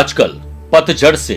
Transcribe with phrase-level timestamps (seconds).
[0.00, 0.30] आजकल
[0.72, 1.34] पतझड़ से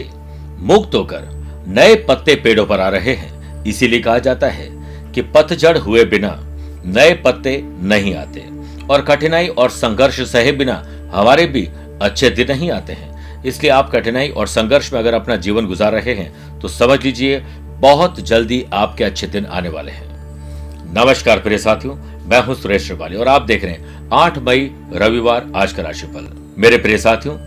[0.62, 1.23] मुक्त होकर
[1.68, 4.68] नए पत्ते पेड़ों पर आ रहे हैं। इसीलिए कहा जाता है
[5.11, 6.32] कि पतझड़ हुए बिना
[6.88, 8.46] नए पत्ते नहीं आते
[8.88, 10.75] और कठिनाई और संघर्ष सहे बिना
[11.14, 11.68] हमारे भी
[12.02, 15.91] अच्छे दिन नहीं आते हैं। इसलिए आप कठिनाई और संघर्ष में अगर अपना जीवन गुजार
[15.91, 17.39] रहे हैं तो समझ लीजिए
[17.82, 20.11] बहुत जल्दी आपके अच्छे दिन आने वाले हैं।
[20.95, 21.95] नमस्कार प्रिय साथियों,
[22.25, 26.36] मैं हूँ सुरेश श्रिवाली और आप देख रहे हैं 8 मई रविवार आज का राशिफल।
[26.57, 27.37] मेरे प्रिय साथियों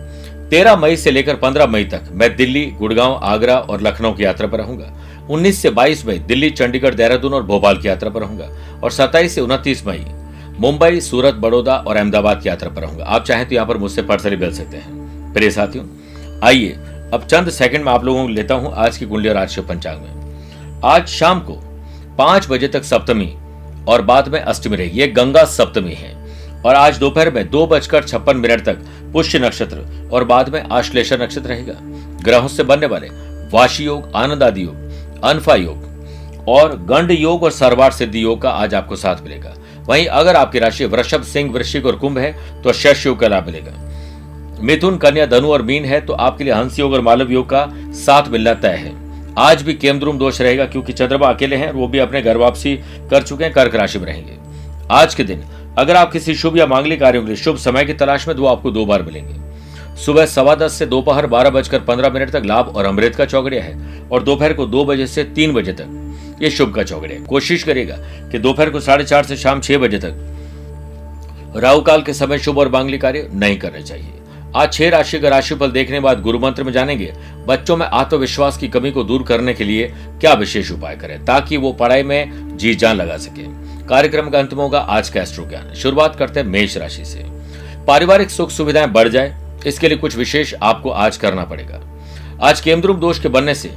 [0.50, 4.46] 13 मई से लेकर 15 मई तक मैं दिल्ली, गुड़गांव, आगरा और लखनऊ की यात्रा
[4.48, 4.92] पर रहूँगा।
[5.30, 8.48] 19 से 22 मई दिल्ली, चंडीगढ़, देहरादून और भोपाल की यात्रा पर रहूँगा
[8.84, 10.04] और 27 से 29 मई
[10.60, 14.02] मुंबई, सूरत, बड़ौदा और अहमदाबाद की यात्रा पर रहूँगा। आप चाहें तो यहाँ पर मुझसे
[14.02, 15.84] पर्सनली मिल सकते हैं। प्रिय साथियों,
[16.44, 16.76] आइए
[17.14, 20.00] अब चंद सेकंड में आप लोगों को लेता हूँ आज की कुंडली और आज पंचांग
[20.00, 21.52] में। आज शाम को
[22.18, 23.32] पाँच बजे तक सप्तमी
[23.88, 26.14] और बाद में अष्टमी रहेगी ये गंगा सप्तमी है।
[26.66, 28.78] और आज दोपहर में दो बजकर छप्पन मिनट तक
[29.12, 31.74] पुष्य नक्षत्र और बाद में आश्लेषा नक्षत्र रहेगा।
[32.24, 33.08] ग्रहों से बनने वाले
[33.52, 38.50] वाशी योग आनंद आदि योग, अनफा योग और गंड योग और सर्वार सिद्धि योग का
[38.50, 39.54] आज आपको साथ मिलेगा।
[39.88, 43.46] वहीं अगर आपकी राशि वृषभ, सिंह, वृश्चिक और कुंभ है तो शश योग का लाभ
[43.46, 47.48] मिलेगा। मिथुन, कन्या, धनु और मीन है तो आपके लिए हंस योग और मालव योग
[47.50, 48.94] का साथ मिलना तय है।
[49.40, 52.76] आज भी केमद्रुम दोष रहेगा क्योंकि चंद्रमा अकेले हैं वो भी अपने घर वापसी
[53.10, 54.36] कर चुके हैं, कर्क राशि में रहेंगे।
[54.90, 55.44] आज के दिन
[55.78, 58.44] अगर आप किसी शुभ या मांगलिक कार्यों के लिए शुभ समय की तलाश में तो
[58.46, 59.34] आपको दो बार मिलेंगे।
[59.96, 63.62] सुबह सवा दस से दोपहर बारह बजकर पंद्रह मिनट तक लाभ और अमृत का चौकड़िया
[63.64, 67.62] है और दोपहर को दो बजे से तीन बजे तक ये शुभ का चौकड़िया कोशिश
[67.62, 67.96] करेगा
[68.30, 72.58] कि दोपहर को साढ़े चार से शाम छह बजे तक राहु काल के समय शुभ
[72.58, 74.12] और मांगलिक कार्य नहीं करने चाहिए।
[74.56, 77.12] आज छह राशि का राशिफल देखने बाद गुरु मंत्र में जानेंगे,
[77.46, 81.56] बच्चों में आत्मविश्वास की कमी को दूर करने के लिए क्या विशेष उपाय करें ताकि
[81.56, 85.44] वो पढ़ाई में जी जान लगा सके। कार्यक्रम का अंत में होगा आज का एस्ट्रो
[85.44, 87.24] ज्ञान शुरुआत करते हैं मेष राशि से।
[87.86, 89.34] पारिवारिक सुख सुविधाएँ बढ़ जाए,
[89.66, 91.80] इसके लिए कुछ विशेष आपको आज करना पड़ेगा।
[92.42, 93.70] आज केमद्रुम दोष के बनने से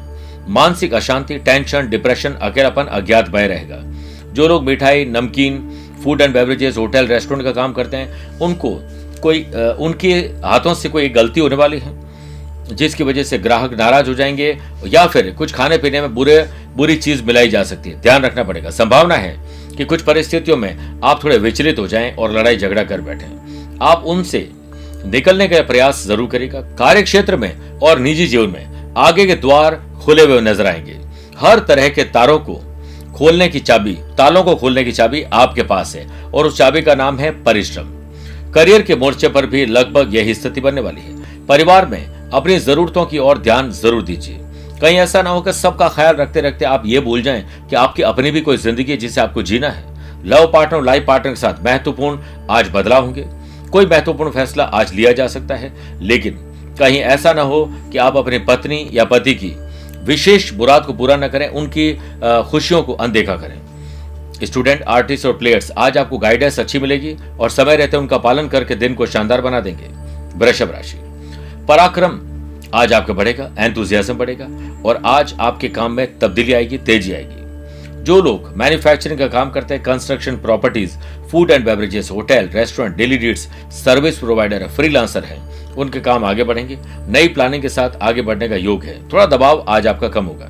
[0.48, 3.82] मानसिक अशांति, टेंशन, डिप्रेशन, अकेलापन, अज्ञात भय रहेगा।
[4.34, 5.60] जो लोग मिठाई, नमकीन
[6.04, 8.78] food and beverages hotel restaurant का काम करते हैं, उनको
[9.22, 9.44] कोई
[9.80, 10.14] उनके
[10.46, 11.98] हाथों से कोई गलती होने वाली है,
[12.72, 16.42] जिसकी वजह से ग्राहक नाराज़ हो जाएँगे, या फिर कुछ खाने पीने में बुरे,
[16.76, 19.38] बुरी चीज़ मिलाई जा सकती है। ध्यान रखना पड़ेगा। संभावना है
[19.80, 23.26] कि कुछ परिस्थितियों में आप थोड़े विचलित हो जाएँ और लड़ाई झगड़ा कर बैठे।
[23.82, 24.40] आप उनसे
[25.06, 29.76] निकलने का प्रयास ज़रूर करेगा कार्य क्षेत्र में और निजी जीवन में आगे के द्वार
[30.04, 30.98] खुले हुए नज़र आएँगे।
[31.38, 32.56] हर तरह के तारों को
[33.16, 36.96] खोलने की चाबी, तालों को खोलने की चाबी आपके पास है और उस चाबी का
[36.96, 37.94] नाम है परिश्रम।
[38.54, 43.06] करियर के मोर्चे पर भी लगभग यही स्थिति बनने वाली है। परिवार में अपनी जरूरतों
[43.06, 44.40] की ओर ध्यान ज़रूर दीजिए।
[44.82, 48.02] कहीं ऐसा ना हो कि सबका ख्याल रखते रखते आप ये भूल जाएँ कि आपकी
[48.04, 49.84] अपनी भी कोई ज़िंदगी है जिसे आपको जीना है।
[50.26, 52.20] लव पार्टनर लाइफ पार्टनर के साथ महत्वपूर्ण
[52.50, 53.26] आज बदलाव होंगे।
[53.72, 56.38] कोई महत्वपूर्ण फैसला आज लिया जा सकता है, लेकिन
[56.80, 59.54] कहीं ऐसा ना हो कि आप अपनी पत्नी या पति की
[60.06, 61.94] विशेष मुराद को पूरा न करें, उनकी
[62.52, 63.60] खुशियों को अनदेखा करें।
[64.44, 68.76] स्टूडेंट, आर्टिस्ट और प्लेयर्स, आज आपको गाइडेंस अच्छी मिलेगी और समय रहते उनका पालन करके
[68.76, 69.88] दिन को शानदार बना देंगे।
[70.38, 70.98] वृषभ राशि।
[71.68, 72.20] पराक्रम
[72.74, 74.48] आज आपका बढ़ेगा एंथुजियाज्म बढ़ेगा
[74.86, 79.74] और आज आपके काम में तब्दीली आएगी, तेज़ी आएगी। जो लोग मैन्युफैक्चरिंग का काम करते
[79.74, 80.98] हैं construction properties
[81.32, 85.40] food and beverages hotel restaurant डेलीडेट्स service provider freelancer हैं,
[85.76, 86.78] उनके काम आगे बढ़ेंगे,
[87.08, 90.50] नई प्लानिंग के साथ आगे बढ़ने का योग है। थोड़ा दबाव आज आपका कम होगा।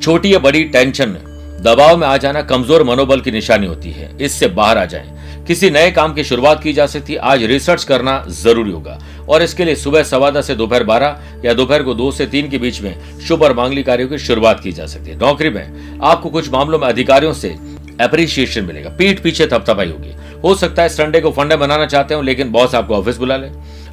[0.00, 1.16] छोटी या बड़ी टेंशन
[1.60, 5.70] दबाव में आ जाना कमज़ोर मनोबल की निशानी होती है। इससे बाहर आ जाएँ। किसी
[5.70, 9.64] नए काम की शुरुआत की जा सकती है आज रिसर्च करना ज़रूरी होगा। और इसके
[9.64, 12.80] लिए सुबह सवा दस से दोपहर बारह या दोपहर को दो से तीन के बीच
[12.82, 16.50] में शुभ और मांगली कार्यों की शुरुआत की जा सकती है। नौकरी में आपको कुछ
[16.50, 17.56] मामलों में अधिकारियों से
[18.00, 22.22] अप्रिसिएशन मिलेगा। पीठ पीछे थपथपाई होगी। हो सकता है संडे को फंडे बनाना चाहते हो,
[22.22, 23.48] लेकिन बॉस आपको ऑफ़िस बुला ले।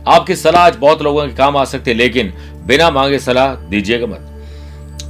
[0.07, 2.33] आपकी सलाह, आज बहुत लोगों के काम आ सकती है, लेकिन
[2.67, 4.29] बिना मांगे सलाह दीजिएगा मत।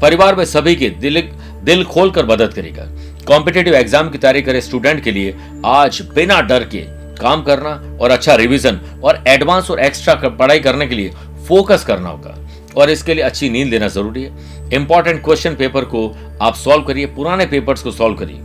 [0.01, 1.17] परिवार में सभी के दिल
[1.63, 2.87] दिल खोलकर मदद करेगा।
[3.27, 6.81] कॉम्पिटेटिव एग्ज़ाम की तैयारी करे स्टूडेंट के लिए आज बिना डर के
[7.15, 7.69] काम करना
[8.01, 11.11] और अच्छा रिवीजन और एडवांस और एक्स्ट्रा पढ़ाई करने के लिए
[11.47, 12.35] फोकस करना होगा।
[12.77, 16.07] और इसके लिए अच्छी नींद लेना ज़रूरी है। इंपॉर्टेंट क्वेश्चन पेपर को
[16.41, 18.39] आप सॉल्व करिए, पुराने पेपर्स को सॉल्व करिए।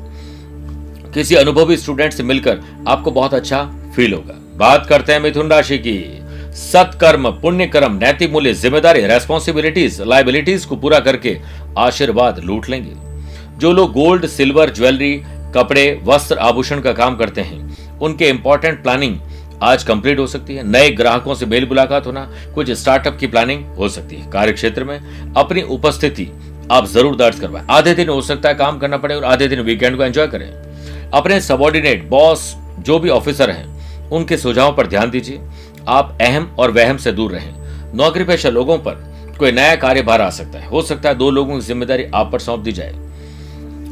[1.14, 3.62] किसी अनुभवी स्टूडेंट से मिलकर आपको बहुत अच्छा
[3.96, 5.98] फील होगा। बात करते हैं मिथुन राशि की।
[6.54, 11.36] सत्कर्म पुण्य कर्म नैतिक मूल्य, ज़िम्मेदारी रेस्पॉन्सिबिलिटीज लाइबिलिटीज को पूरा करके
[11.78, 13.07] आशीर्वाद लूट लेंगे।
[13.58, 15.14] जो लोग गोल्ड, सिल्वर, ज्वेलरी,
[15.54, 19.16] कपड़े, वस्त्र आभूषण का काम करते हैं, उनके इंपॉर्टेंट प्लानिंग
[19.62, 23.64] आज कंप्लीट हो सकती है। नए ग्राहकों से मेल मुलाकात होना, कुछ स्टार्टअप की प्लानिंग
[23.76, 24.98] हो सकती है। कार्य क्षेत्र में
[25.34, 26.28] अपनी उपस्थिति
[26.72, 29.60] आप ज़रूर दर्ज करवाएँ। आधे दिन हो सकता है काम करना पड़े और आधे दिन
[29.60, 30.50] वीकेंड को एंजॉय करें।
[31.10, 35.40] अपने सबॉर्डिनेट बॉस जो भी ऑफिसर हैं, उनके सुझावों पर ध्यान दीजिए।
[35.88, 37.52] आप अहम और वहम से दूर रहें।
[37.94, 39.04] नौकरी पेशा लोगों पर
[39.38, 42.38] कोई नया कार्यभार आ सकता है। हो सकता है दो लोगों की ज़िम्मेदारी आप पर
[42.38, 42.94] सौंप दी जाए।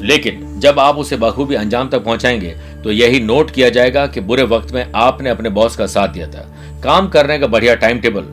[0.00, 2.54] लेकिन जब आप उसे बखूबी अंजाम तक पहुंचाएँगे
[2.84, 6.26] तो यही नोट किया जाएगा कि बुरे वक्त में आपने अपने बॉस का साथ दिया
[6.26, 6.46] था।
[6.84, 8.26] काम करने का बढ़िया टाइम टेबल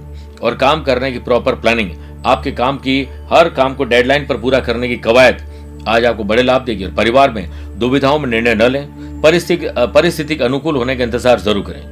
[0.44, 1.92] और काम करने की प्रॉपर प्लानिंग
[2.25, 3.01] आपके काम की,
[3.31, 5.42] हर काम को डेडलाइन पर पूरा करने की कवायद,
[5.88, 7.50] आज आपको बड़े लाभ देगी और परिवार में
[7.80, 11.92] दुविधाओं में निर्णय न लें, परिस्थिति परिस्थिति अनुकूल होने का इंतज़ार ज़रूर करें।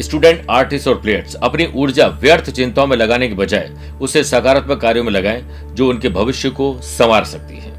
[0.00, 5.04] स्टूडेंट, आर्टिस्ट और प्लेयर्स, अपनी ऊर्जा व्यर्थ चिंताओं में लगाने के बजाय, उसे सकारात्मक कार्यों
[5.04, 5.42] में लगाएँ,
[5.74, 7.71] जो उनके भविष्य को संवार सकती है।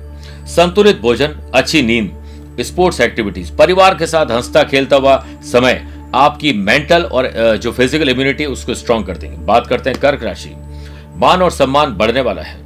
[0.48, 5.82] संतुलित भोजन, अच्छी नींद स्पोर्ट्स एक्टिविटीज़ परिवार के साथ हंसता खेलता हुआ समय
[6.16, 10.50] आपकी मेंटल और जो फ़िज़िकल इम्यूनिटी उसको स्ट्रांग कर देंगे। बात करते हैं कर्क राशि।
[11.18, 12.62] मान और सम्मान बढ़ने वाला है।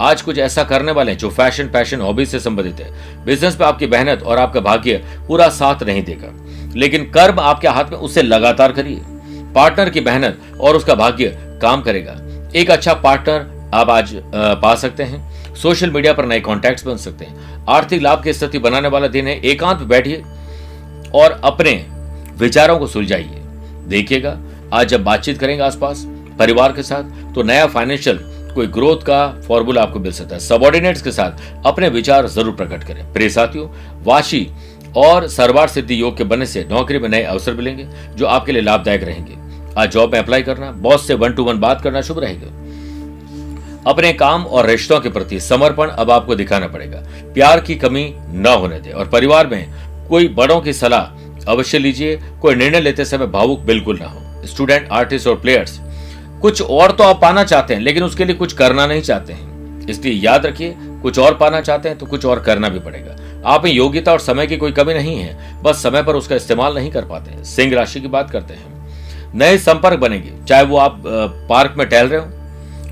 [0.00, 3.64] आज कुछ ऐसा करने वाले हैं जो फ़ैशन पैशन हॉबी से संबंधित है। बिज़नेस पे
[3.64, 6.32] आपकी मेहनत और आपका भाग्य पूरा साथ नहीं देगा।
[6.76, 9.00] लेकिन कर्म आपके हाथ में उसे लगातार करिए।
[9.54, 12.16] पार्टनर की मेहनत और उसका भाग्य काम करेगा।
[12.54, 17.24] एक अच्छा पार्टनर आप आज पा सकते हैं। सोशल मीडिया पर नए कॉन्टैक्ट बन सकते
[17.24, 20.22] हैं। आर्थिक लाभ की स्थिति बनाने वाला दिन है, एकांत बैठिए
[21.14, 21.74] और अपने
[22.38, 23.40] विचारों को सुलझाइए।
[23.88, 24.38] देखिएगा,
[24.72, 26.04] आज जब बातचीत करेंगे आसपास,
[26.38, 28.18] परिवार के साथ तो नया फाइनेंशियल
[28.54, 32.84] कोई ग्रोथ का फॉर्मूला आपको मिल सकता है। सबॉर्डिनेट्स के साथ अपने विचार ज़रूर प्रकट
[32.84, 33.68] करें। प्रिय साथियों,
[34.04, 34.46] वाशी
[34.96, 38.62] और सरवार सिद्धि योग के बनने से नौकरी में नए अवसर मिलेंगे, जो आपके लिए
[38.62, 39.36] लाभदायक रहेंगे।
[39.78, 42.46] आज जॉब में अप्लाई करना बॉस से वन टू वन बात करना शुभ रहेगा।
[43.86, 46.98] अपने काम और रिश्तों के प्रति समर्पण अब आपको दिखाना पड़ेगा।
[47.34, 52.16] प्यार की कमी न होने दे और परिवार में कोई बड़ों की सलाह अवश्य लीजिए,
[52.42, 55.78] कोई निर्णय लेते समय भावुक बिल्कुल ना हो। स्टूडेंट, आर्टिस्ट और प्लेयर्स,
[56.42, 59.86] कुछ और तो आप पाना चाहते हैं, लेकिन उसके लिए कुछ करना नहीं चाहते हैं।
[59.88, 63.64] इसलिए याद रखिए, कुछ और पाना चाहते हैं तो कुछ और करना भी पड़ेगा। आप
[63.64, 66.90] में योग्यता और समय की कोई कमी नहीं है, बस समय पर उसका इस्तेमाल नहीं
[66.90, 71.02] कर पाते सिंह राशि की बात करते हैं। नए संपर्क बनेंगे, चाहे वो आप
[71.48, 72.26] पार्क में टहल रहे हो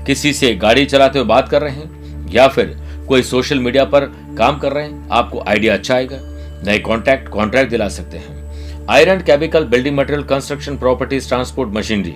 [0.05, 2.77] किसी से गाड़ी चलाते हुए बात कर रहे हैं या फिर
[3.07, 4.05] कोई सोशल मीडिया पर
[4.37, 6.17] काम कर रहे हैं, आपको आइडिया अच्छा आएगा।
[6.65, 12.15] नए कॉन्ट्रैक्ट कॉन्ट्रैक्ट दिला सकते हैं। Iron chemical building material construction properties transport machinery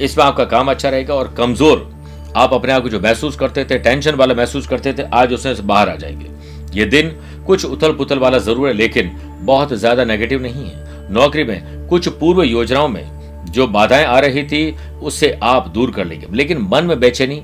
[0.00, 1.90] इसमें आपका काम अच्छा रहेगा और कमज़ोर
[2.36, 5.54] आप अपने आप को जो महसूस करते थे, टेंशन वाला महसूस करते थे, आज उससे
[5.62, 7.08] बाहर आ जाएँगे। ये दिन
[7.46, 9.10] कुछ उथल पुथल वाला ज़रूर है, लेकिन
[9.42, 13.17] बहुत ज़्यादा नेगेटिव नहीं है। नौकरी में कुछ पूर्व योजनाओं में
[13.48, 17.42] जो बाधाएँ आ रही थी, उससे आप दूर कर लेंगे। लेकिन मन में बेचैनी,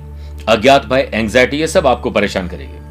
[0.49, 2.83] अज्ञात भय एंग्जाइटी ये सब आपको परेशान करेगी।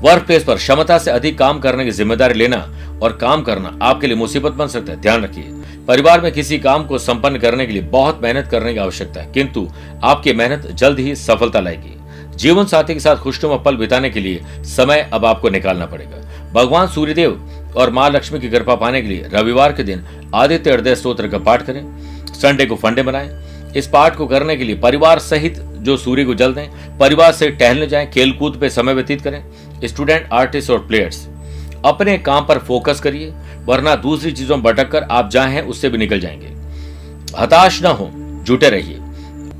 [0.00, 2.56] वर्क प्लेस पर क्षमता से अधिक काम करने की ज़िम्मेदारी लेना
[3.02, 5.44] और काम करना आपके लिए मुसीबत बन सकता है। ध्यान रखिए,
[5.88, 9.32] परिवार में किसी काम को संपन्न करने के लिए बहुत मेहनत करने की आवश्यकता है,
[9.32, 9.68] किंतु
[10.04, 11.96] आपकी मेहनत जल्द ही सफलता लाएगी।
[12.36, 16.16] जीवन साथी के साथ खुशनुमा पल बिताने के लिए समय अब आपको निकालना पड़ेगा।
[16.52, 20.94] भगवान सूर्यदेव और माँ लक्ष्मी की कृपा पाने के लिए रविवार के दिन आदित्य हृदय
[20.94, 21.82] स्त्रोत्र का पाठ करें,
[22.34, 23.30] संडे को फंडे बनाएँ।
[23.76, 27.50] इस पाठ को करने के लिए परिवार सहित जो सूर्य को जल दें, परिवार से
[27.50, 29.42] टहलने जाएँ, खेलकूद पे समय व्यतीत करें।
[29.84, 31.26] स्टूडेंट, आर्टिस्ट और प्लेयर्स,
[31.84, 33.32] अपने काम पर फोकस करिए,
[33.66, 36.48] वरना दूसरी चीज़ों में भटक कर आप जहाँ हैं, उससे भी निकल जाएँगे।
[37.38, 38.10] हताश न हो,
[38.44, 38.98] जुटे रहिए।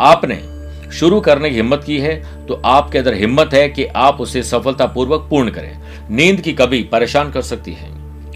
[0.01, 0.43] आपने
[0.91, 5.27] शुरू करने की हिम्मत की है तो आपके अंदर हिम्मत है कि आप उसे सफलतापूर्वक
[5.31, 5.77] पूर्ण करें।
[6.11, 7.89] नींद की कभी परेशान कर सकती है।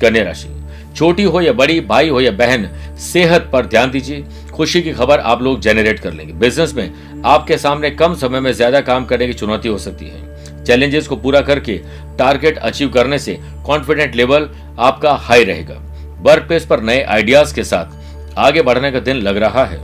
[0.05, 0.49] कन्या राशि।
[0.97, 2.69] छोटी हो या बड़ी, भाई हो या बहन,
[3.03, 7.59] सेहत पर ध्यान दीजिए। खुशी की खबर आप लोग जेनरेट कर लेंगे। बिज़नेस में आपके
[7.59, 11.41] सामने कम समय में ज़्यादा काम करने की चुनौती हो सकती है। चैलेंजेस को पूरा
[11.41, 11.81] करके
[12.19, 15.75] टारगेट अचीव करने से कॉन्फिडेंट लेवल आपका हाई रहेगा।
[16.21, 19.81] वर्क प्लेस पर नए आइडियाज़ के साथ आगे बढ़ने का दिन लग रहा है।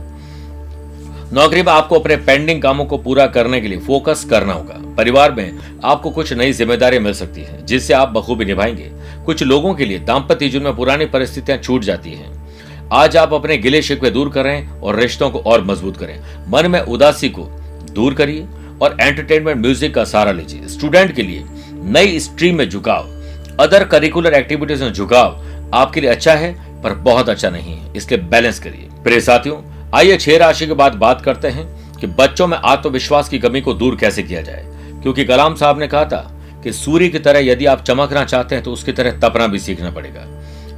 [1.33, 5.31] नौकरी में आपको अपने पेंडिंग कामों को पूरा करने के लिए फोकस करना होगा। परिवार
[5.31, 8.89] में आपको कुछ नई ज़िम्मेदारी मिल सकती है, जिससे आप बखूबी निभाएँगे।
[9.25, 13.57] कुछ लोगों के लिए दाम्पत्य जीवन में पुरानी परिस्थितियाँ छूट जाती हैं। आज आप अपने
[13.57, 17.43] गिले शिकवे दूर करें और रिश्तों को और मज़बूत करें। मन में उदासी को
[17.91, 18.47] दूर करिए
[18.81, 23.09] और एंटरटेनमेंट म्यूज़िक का सहारा लीजिए। स्टूडेंट के लिए नई स्ट्रीम में झुकाव
[23.59, 28.21] अदर करिकुलर एक्टिविटीज़ में झुकाव आपके लिए अच्छा है, पर बहुत अच्छा नहीं है। इसलिए
[28.21, 29.57] बैलेंस करिए। प्रिय साथियों,
[29.95, 33.73] आइए छह राशि के बाद बात करते हैं कि बच्चों में आत्मविश्वास की कमी को
[33.73, 34.65] दूर कैसे किया जाए।
[35.01, 38.63] क्योंकि कलाम साहब ने कहा था कि सूर्य की तरह यदि आप चमकना चाहते हैं
[38.63, 40.25] तो उसकी तरह तपना भी सीखना पड़ेगा।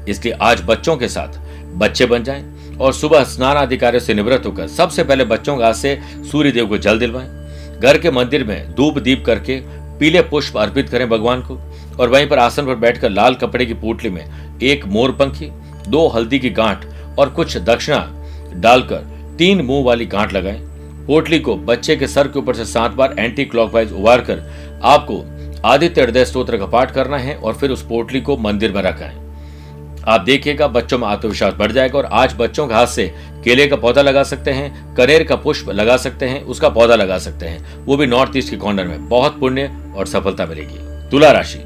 [0.10, 1.40] इसलिए आज बच्चों के साथ
[1.78, 2.44] बच्चे बन जाएँ
[2.78, 6.00] और सुबह स्नान आदि कार्य से निवृत्त होकर सबसे पहले बच्चों के से
[6.32, 9.60] सूर्य देव को जल दिलवाएँ। घर के मंदिर में धूप दीप करके
[10.00, 11.60] पीले पुष्प अर्पित करें भगवान को
[12.00, 15.50] और वहीं पर आसन पर बैठकर लाल कपड़े की पोटली में एक मोर पंखी,
[15.88, 16.86] दो हल्दी की गांठ
[17.20, 18.00] और कुछ दक्षिणा
[18.56, 20.60] डालकर तीन मुँह वाली गांठ लगाएँ।
[21.08, 24.42] पोटली को बच्चे के सर के ऊपर से सात बार एंटी क्लॉकवाइज उबार कर
[24.84, 25.24] आपको
[25.66, 29.24] आदित्य हृदय स्त्रोत्र का पाठ करना है और फिर उस पोटली को मंदिर में रखाएँ
[30.08, 33.76] आप देखिएगा, बच्चों में आत्मविश्वास बढ़ जाएगा और आज बच्चों के हाथ से केले का
[33.76, 37.86] पौधा लगा सकते हैं, कनेर का पुष्प लगा सकते हैं, उसका पौधा लगा सकते हैं।
[37.86, 41.60] वो भी नॉर्थ ईस्ट के कॉर्नर में। बहुत पुण्य और सफलता मिलेगी। तुला राशि।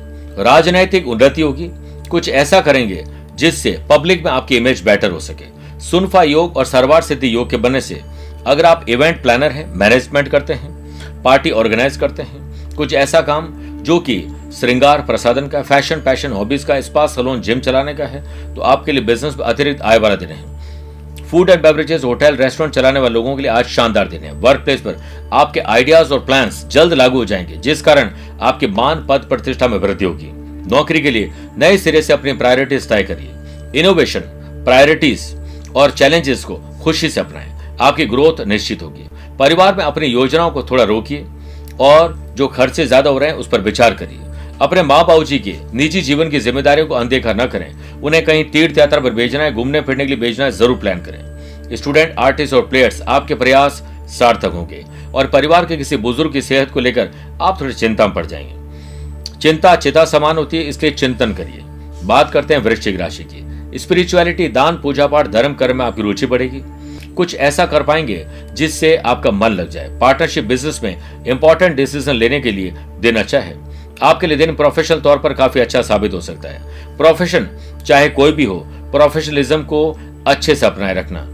[0.44, 1.70] राजनैतिक उन्नति होगी।
[2.10, 7.02] कुछ ऐसा करेंगे जिससे पब्लिक में आपकी इमेज बेटर हो सके। सुनफा योग और सरवार
[7.02, 8.02] सिद्धि योग के बनने से
[8.48, 13.67] अगर आप इवेंट प्लानर हैं मैनेजमेंट करते हैं पार्टी ऑर्गेनाइज करते हैं, कुछ ऐसा काम
[13.78, 14.20] जो कि
[14.54, 18.92] श्रृंगार, प्रसादन का फ़ैशन पैशन हॉबीज का स्पा सलोन जिम चलाने का है तो आपके
[18.92, 23.14] लिए बिज़नेस में अतिरिक्त आय वाला दिन है। Food and beverages hotel restaurant चलाने वाले
[23.14, 25.02] लोगों के लिए आज शानदार दिन है। वर्क प्लेस पर
[25.34, 29.78] आपके आइडियाज़ और प्लान्स जल्द लागू हो जाएँगे, जिस कारण आपके मान, पद, प्रतिष्ठा में
[29.78, 30.32] वृद्धि होगी।
[30.72, 34.20] नौकरी के लिए नए सिरे से अपनी प्रायोरिटीज तय करिए। इनोवेशन
[34.66, 35.36] प्रायोरिटीज
[35.76, 39.08] और चैलेंजेस को खुशी से अपनाएँ। आपकी ग्रोथ निश्चित होगी।
[39.40, 41.26] परिवार में अपनी योजनाओं को थोड़ा रोकिए
[41.80, 44.20] और जो खर्चे ज़्यादा हो रहे हैं, उस पर विचार करिए।
[44.62, 48.44] अपने माँ बाबू जी के, निजी जीवन की जिम्मेदारियों को अनदेखा न करें। उन्हें कहीं
[48.44, 52.16] तीर्थ यात्रा पर भेजना है, घूमने फिरने के लिए भेजना है, ज़रूर प्लान करें। स्टूडेंट
[52.20, 54.84] आर्टिस्ट और प्लेयर्स आपके प्रयास सार्थक होंगे।
[55.16, 57.10] और परिवार के किसी बुज़ुर्ग की सेहत को लेकर
[57.42, 58.56] आप थोड़ी चिंता में पड़ जाएँगे।
[59.40, 61.62] चिंता चिता समान होती है, इसलिए चिंतन करिए।
[62.04, 66.26] बात करते हैं वृश्चिक राशि की। स्पिरिचुअलिटी दान, पूजा पाठ, धर्म, कर्म में आपकी रुचि
[66.26, 66.62] बढ़ेगी।
[67.18, 72.40] कुछ ऐसा कर पाएँगे जिससे आपका मन लग जाए। पार्टनरशिप बिज़नेस में इंपॉर्टेंट डिसीज़न लेने
[72.40, 73.56] के लिए दिन अच्छा है
[74.04, 77.48] आपके लिए दिन प्रोफेशनल तौर पर काफ़ी अच्छा साबित हो सकता है। प्रोफेशन
[77.86, 78.60] चाहे कोई भी हो
[78.92, 79.80] प्रोफेशनलिज्म को
[80.28, 81.28] अच्छे से अपनाए रखना।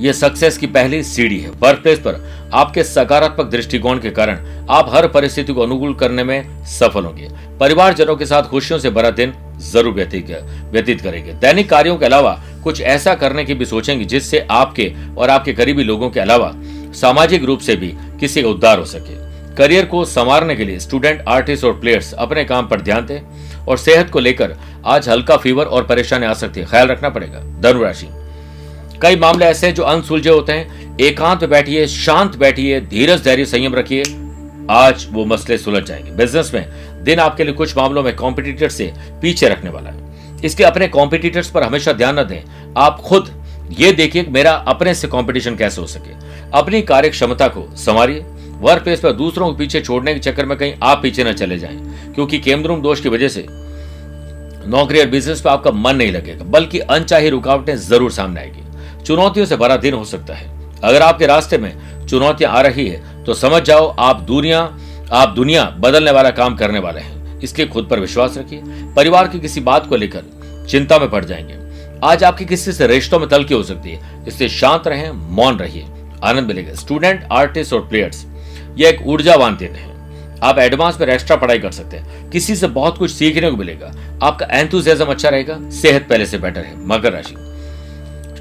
[0.00, 2.20] यह सक्सेस की पहली सीढ़ी है। वर्क प्लेस पर
[2.54, 7.28] आपके सकारात्मक दृष्टिकोण के कारण आप हर परिस्थिति को अनुकूल करने में सफल होंगे।
[7.60, 9.32] परिवारजनों के साथ खुशियों से भरा दिन
[9.62, 10.30] ज़रूर व्यतीत
[10.72, 12.32] व्यतीत करेंगे। दैनिक कार्यों के अलावा
[12.64, 16.52] कुछ ऐसा करने की भी सोचेंगे जिससे आपके और आपके करीबी लोगों के अलावा
[16.92, 21.24] सामाजिक रूप से भी किसी का उद्धार हो सके। करियर को संवारने के लिए स्टूडेंट,
[21.28, 23.20] आर्टिस्ट और प्लेयर्स अपने काम पर ध्यान दें
[23.64, 27.40] और सेहत को लेकर आज हल्का फीवर और परेशानी आ सकती है। ख्याल रखना पड़ेगा।
[27.60, 28.06] धनुराशि।
[29.02, 33.74] कई मामले ऐसे हैं जो अनसुलझे होते हैं। एकांत बैठिए, शांत बैठिए, धीरज, धैर्य, संयम
[33.74, 34.02] रखिए।
[34.70, 36.68] आज वो मसले सुलझ जाएँगे। बिज़नेस में
[37.04, 40.07] दिन आपके लिए कुछ मामलों में कॉम्पिटिटर से पीछे रखने वाला है।
[40.44, 43.30] इसलिए अपने कॉम्पिटिटर्स पर हमेशा ध्यान न दें। आप खुद
[43.70, 46.12] ये देखिए मेरा अपने से कंपटीशन कैसे हो सके।
[46.52, 48.24] अपनी कार्य क्षमता को संवारिए।
[48.60, 51.58] वर्क प्लेस पर दूसरों को पीछे छोड़ने के चक्कर में कहीं आप पीछे न चले
[51.58, 51.76] जाएँ,
[52.14, 53.46] क्योंकि केमद्रुम दोष की वजह से
[54.68, 59.46] नौकरी और बिज़नेस पर आपका मन नहीं लगेगा, बल्कि अनचाही रुकावटें ज़रूर सामने आएगी। चुनौतियों
[59.46, 63.34] से भरा दिन हो सकता है। अगर आपके रास्ते में चुनौतियाँ आ रही है तो
[63.34, 64.60] समझ जाओ आप दुनिया
[65.12, 68.60] आप दुनिया बदलने वाला काम करने वाले हैं। इसलिए खुद पर विश्वास रखिए।
[68.96, 70.22] परिवार की किसी बात को लेकर
[70.70, 71.68] चिंता में पड़ जाएँगे।
[72.04, 75.86] आज आपकी किसी से रिश्तों में तलकी हो सकती है। इसलिए शांत रहें, मौन रहिए।
[76.24, 78.26] आनंद मिलेगा। स्टूडेंट, आर्टिस्ट और प्लेयर्स
[78.76, 79.88] यह एक ऊर्जावान दिन है।
[80.42, 83.92] आप एडवांस में एक्स्ट्रा पढ़ाई कर सकते हैं। किसी से बहुत कुछ सीखने को मिलेगा।
[84.22, 87.34] आपका एंथुजियाज्म अच्छा रहेगा। सेहत पहले से बेटर है। मकर राशि।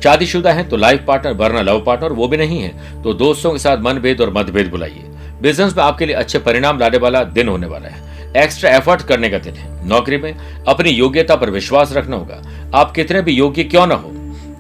[0.04, 3.60] शादीशुदा है तो लाइफ पार्टनर वरना लव पार्टनर वो भी नहीं है। तो दोस्तों के
[3.60, 5.04] साथ मनभेद और मतभेद बुलाइए।
[5.42, 8.07] बिज़नेस में आपके लिए अच्छे परिणाम लाने वाला दिन होने वाला है।
[8.38, 12.42] एक्स्ट्रा एफर्ट करने का दिन है। नौकरी में अपनी योग्यता पर विश्वास रखना होगा।
[12.76, 14.12] आप कितने भी योग्य क्यों ना हो,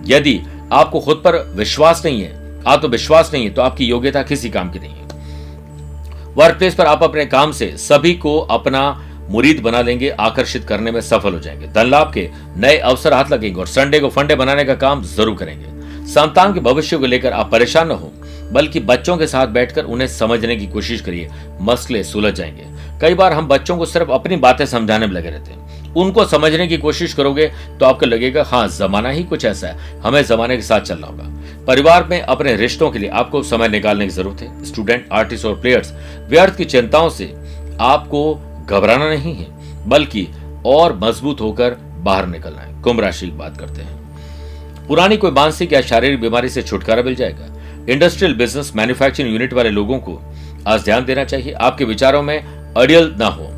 [0.07, 0.39] यदि
[0.73, 2.35] आपको खुद पर विश्वास नहीं है,
[2.67, 5.05] आत्मविश्वास नहीं है तो आपकी योग्यता किसी काम की नहीं है।
[6.35, 8.81] वर्क प्लेस पर आप अपने काम से सभी को अपना
[9.29, 13.31] मुरीद बना लेंगे आकर्षित करने में सफल हो जाएँगे। धन लाभ के नए अवसर हाथ
[13.31, 17.33] लगेंगे और संडे को फंडे बनाने का काम ज़रूर करेंगे। संतान के भविष्य को लेकर
[17.33, 18.11] आप परेशान न हो,
[18.51, 21.29] बल्कि बच्चों के साथ बैठकर उन्हें समझने की कोशिश करिए।
[21.61, 22.65] मसले सुलझ जाएँगे।
[23.01, 26.67] कई बार हम बच्चों को सिर्फ़ अपनी बातें समझाने में लगे रहते हैं। उनको समझने
[26.67, 27.45] की कोशिश करोगे
[27.79, 31.23] तो आपको लगेगा हाँ जमाना ही कुछ ऐसा है। हमें जमाने के साथ चलना होगा।
[31.65, 35.59] परिवार में अपने रिश्तों के लिए आपको समय निकालने की ज़रूरत है। स्टूडेंट, आर्टिस्ट और
[35.61, 35.93] प्लेयर्स,
[36.29, 37.33] व्यर्थ की चिंताओं से
[37.81, 38.33] आपको
[38.65, 39.47] घबराना नहीं है,
[39.89, 40.27] बल्कि
[40.65, 45.73] और मज़बूत होकर बाहर निकलना है। कुंभ राशि की बात करते हैं। पुरानी कोई मानसिक
[45.73, 47.53] या शारीरिक बीमारी से छुटकारा मिल जाएगा।
[47.89, 50.19] इंडस्ट्रियल बिज़नेस मैन्युफैक्चरिंग यूनिट वाले लोगों को
[50.67, 53.49] आज ध्यान देना चाहिए। आपके विचारों में अड़ियल ना हो।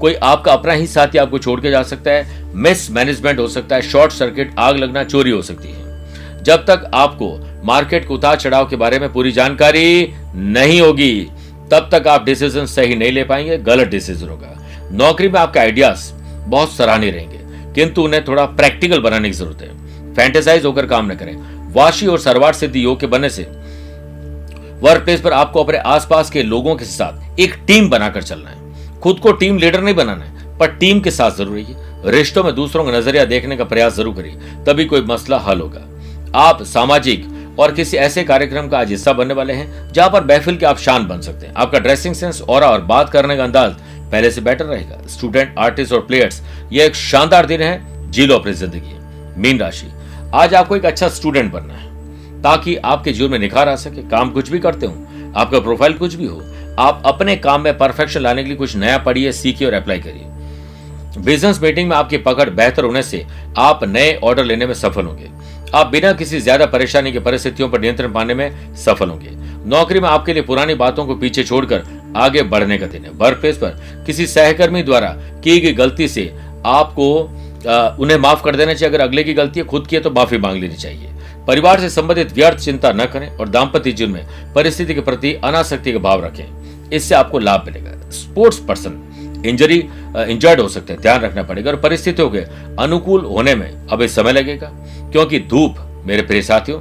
[0.00, 3.76] कोई आपका अपना ही साथी आपको छोड़ के जा सकता है मिस मैनेजमेंट हो सकता
[3.76, 7.28] है शॉर्ट सर्किट आग लगना, चोरी हो सकती है। जब तक आपको
[7.64, 11.20] मार्केट के उतार चढ़ाव के बारे में पूरी जानकारी नहीं होगी,
[11.70, 16.12] तब तक आप डिसीज़न सही नहीं ले पाएँगे, गलत डिसीज़न होगा। नौकरी में आपके आइडियाज़
[16.48, 17.38] बहुत सराहनीय रहेंगे,
[17.74, 21.36] किंतु उन्हें थोड़ा प्रैक्टिकल बनाने की ज़रूरत है। फैंटेसाइज होकर काम न करें।
[21.72, 23.46] वाशी और सरवार सिद्धि योग के बनने से
[24.82, 29.00] वर्क प्लेस पर आपको अपने आसपास के लोगों के साथ एक टीम बनाकर चलना है।
[29.00, 32.54] खुद को टीम लीडर नहीं बनाना है, पर टीम के साथ ज़रूर रहिए। रिश्तों में
[32.54, 34.32] दूसरों का नज़रिया देखने का प्रयास ज़रूर करिए,
[34.66, 35.86] तभी कोई मसला हल होगा।
[36.38, 37.26] आप सामाजिक
[37.58, 40.78] और किसी ऐसे कार्यक्रम का आज हिस्सा बनने वाले हैं, जहाँ पर बहफिल के आप
[40.78, 43.72] शान बन सकते हैं। आपका ड्रेसिंग सेंस और और बात करने का अंदाज
[44.04, 48.38] पहले से बेटर रहेगा। स्टूडेंट आर्टिस्ट और प्लेयर्स ये एक शानदार दिन है। जी लो
[48.38, 49.86] अपनी ज़िंदगी। मीन राशि।
[50.34, 51.92] आज आपको एक अच्छा स्टूडेंट बनना है।
[52.44, 54.94] ताकि आपके जीवन में निखार आ सके। काम कुछ भी करते हो,
[55.36, 56.42] आपका प्रोफ़ाइल कुछ भी हो,
[56.78, 60.32] आप अपने काम में परफेक्शन लाने के लिए कुछ नया पढ़िए, सीखिए और अप्लाई करिए।
[61.16, 63.24] बिज़नेस मीटिंग में आपकी पकड़ बेहतर होने से
[63.58, 65.30] आप नए ऑर्डर लेने में सफल होंगे।
[65.74, 69.30] आप बिना किसी ज़्यादा परेशानी की परिस्थितियों पर नियंत्रण पाने में सफल होंगे।
[69.66, 71.82] नौकरी में आपके लिए पुरानी बातों को पीछे छोड़कर
[72.16, 75.08] आगे बढ़ने का दिन है। वर्क प्लेस पर किसी सहकर्मी द्वारा
[75.44, 76.32] की गई गलती से
[76.66, 77.10] आपको
[78.00, 80.38] उन्हें माफ़ कर देना चाहिए। अगर अगले की गलती है, खुद की है तो माफ़ी
[80.38, 81.10] मांग लेनी चाहिए।
[81.46, 85.92] परिवार से संबंधित व्यर्थ चिंता न करें और दाम्पत्य जीवन में परिस्थिति के प्रति अनासक्ति
[85.92, 86.44] का भाव रखें।
[86.90, 89.78] इससे आपको लाभ मिलेगा। स्पोर्ट्स पर्सन इंजरी
[90.28, 92.38] इंजर्ड हो सकते हैं। ध्यान रखना पड़ेगा और परिस्थितियों के
[92.82, 94.72] अनुकूल होने में अभी समय लगेगा।
[95.12, 96.80] क्योंकि धूप, मेरे प्रिय साथियों,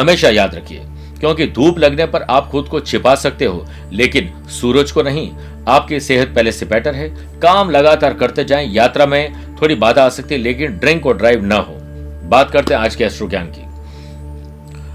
[0.00, 0.82] हमेशा याद रखिए,
[1.20, 5.30] क्योंकि धूप लगने पर आप खुद को छिपा सकते हो, लेकिन सूरज को नहीं।
[5.68, 7.08] आपकी सेहत पहले से बेटर है।
[7.40, 11.44] काम लगातार करते जाएँ। यात्रा में थोड़ी बाधा आ सकती है, लेकिन ड्रिंक और ड्राइव
[11.44, 11.76] ना हो।
[12.24, 13.65] बात करते हैं आज के एस्ट्रो ज्ञान की।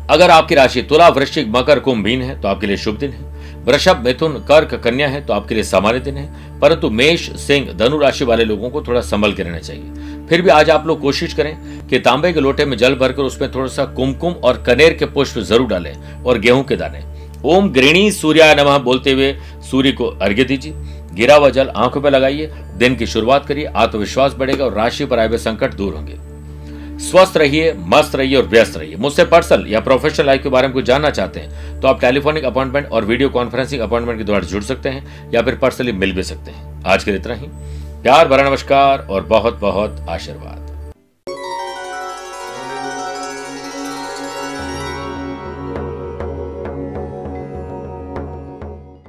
[0.09, 3.29] अगर आपकी राशि तुला, वृश्चिक, मकर, कुंभ मीन है तो आपके लिए शुभ दिन है।
[3.65, 7.97] वृषभ, मिथुन, कर्क, कन्या है तो आपके लिए सामान्य दिन है। परंतु मेष, सिंह, धनु
[7.97, 11.33] राशि वाले लोगों को थोड़ा संभल के रहना चाहिए। फिर भी आज आप लोग कोशिश
[11.33, 15.05] करें कि तांबे के लोटे में जल भरकर उसमें थोड़ा सा कुमकुम और कनेर के
[15.05, 17.03] पुष्प ज़रूर डालें और गेहूँ के दाने।
[17.45, 19.35] ओम गृणी सूर्या नमः बोलते हुए
[19.71, 20.73] सूर्य को अर्घ्य दीजिए।
[21.13, 25.19] गिरा हुआ जल आँखों पर लगाइए। दिन की शुरुआत करिए। आत्मविश्वास बढ़ेगा और राशि पर
[25.19, 26.30] आए हुए संकट दूर होंगे।
[27.01, 30.73] स्वस्थ रहिए, मस्त रहिए और व्यस्त रहिए। मुझसे पर्सनल या प्रोफेशनल लाइफ के बारे में
[30.73, 34.63] कुछ जानना चाहते हैं तो आप टेलीफोनिक अपॉइंटमेंट और वीडियो कॉन्फ्रेंसिंग अपॉइंटमेंट के द्वारा जुड़
[34.63, 37.47] सकते हैं, या फिर पर्सनली मिल भी सकते हैं। आज के इतना ही।
[38.03, 40.70] प्यार, भरा नमस्कार और बहुत बहुत आशीर्वाद।